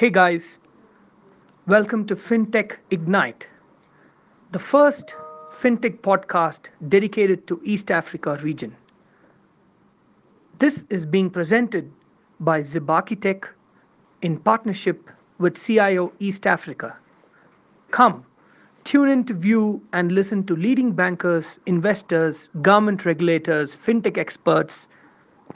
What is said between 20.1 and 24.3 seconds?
listen to leading bankers, investors, government regulators, fintech